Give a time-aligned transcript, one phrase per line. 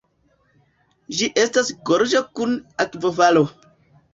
[1.19, 2.57] Ĝi estas gorĝo kun
[2.87, 3.49] akvofalo.